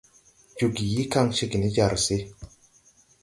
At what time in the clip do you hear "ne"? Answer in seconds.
1.59-1.69